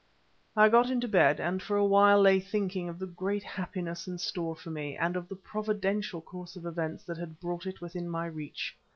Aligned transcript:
I 0.57 0.67
got 0.67 0.89
into 0.89 1.07
bed, 1.07 1.39
and 1.39 1.61
for 1.61 1.77
awhile 1.77 2.19
lay 2.19 2.37
awake 2.37 2.47
thinking 2.49 2.89
of 2.89 2.97
the 2.97 3.05
great 3.05 3.43
happiness 3.43 4.07
in 4.07 4.17
store 4.17 4.55
for 4.55 4.71
me, 4.71 4.97
and 4.97 5.15
of 5.15 5.29
the 5.29 5.35
providential 5.35 6.21
course 6.21 6.55
of 6.55 6.65
events 6.65 7.03
that 7.03 7.19
had 7.19 7.39
brought 7.39 7.67
it 7.67 7.81
within 7.81 8.09
my 8.09 8.25
reach. 8.25 8.75